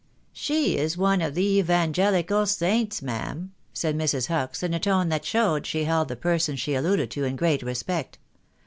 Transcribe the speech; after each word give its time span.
"She 0.47 0.79
is 0.79 0.97
one 0.97 1.21
of 1.21 1.35
the 1.35 1.59
evangelical 1.59 2.47
saints, 2.47 3.03
ma'am," 3.03 3.53
said 3.71 3.95
Mrs. 3.95 4.29
Hucks, 4.29 4.63
in 4.63 4.73
a 4.73 4.79
tone 4.79 5.09
that 5.09 5.23
showed 5.25 5.67
she 5.67 5.83
held 5.83 6.07
the 6.07 6.15
persons 6.15 6.59
she 6.59 6.73
alluded 6.73 7.11
to 7.11 7.23
in 7.23 7.35
great 7.35 7.61
respect. 7.61 8.17